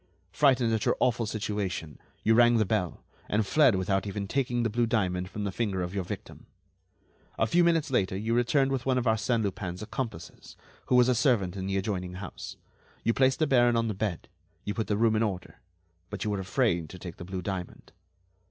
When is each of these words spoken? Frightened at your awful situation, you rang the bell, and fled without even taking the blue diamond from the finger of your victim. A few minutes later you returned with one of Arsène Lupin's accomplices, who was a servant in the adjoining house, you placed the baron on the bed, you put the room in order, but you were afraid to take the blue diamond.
Frightened 0.31 0.73
at 0.73 0.83
your 0.85 0.97
awful 0.99 1.27
situation, 1.27 1.99
you 2.23 2.33
rang 2.33 2.57
the 2.57 2.65
bell, 2.65 3.03
and 3.29 3.45
fled 3.45 3.75
without 3.75 4.07
even 4.07 4.27
taking 4.27 4.63
the 4.63 4.69
blue 4.71 4.87
diamond 4.87 5.29
from 5.29 5.43
the 5.43 5.51
finger 5.51 5.83
of 5.83 5.93
your 5.93 6.03
victim. 6.03 6.47
A 7.37 7.45
few 7.45 7.63
minutes 7.63 7.91
later 7.91 8.17
you 8.17 8.33
returned 8.33 8.71
with 8.71 8.83
one 8.83 8.97
of 8.97 9.05
Arsène 9.05 9.43
Lupin's 9.43 9.83
accomplices, 9.83 10.57
who 10.87 10.95
was 10.95 11.07
a 11.07 11.13
servant 11.13 11.55
in 11.55 11.67
the 11.67 11.77
adjoining 11.77 12.13
house, 12.13 12.57
you 13.03 13.13
placed 13.13 13.37
the 13.37 13.45
baron 13.45 13.75
on 13.75 13.89
the 13.89 13.93
bed, 13.93 14.27
you 14.63 14.73
put 14.73 14.87
the 14.87 14.97
room 14.97 15.15
in 15.15 15.21
order, 15.21 15.59
but 16.09 16.23
you 16.23 16.31
were 16.31 16.39
afraid 16.39 16.89
to 16.89 16.97
take 16.97 17.17
the 17.17 17.23
blue 17.23 17.43
diamond. 17.43 17.91